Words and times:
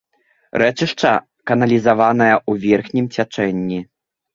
Рэчышча 0.61 1.11
каналізаванае 1.53 2.33
ў 2.49 2.53
верхнім 2.67 3.05
цячэнні. 3.15 3.79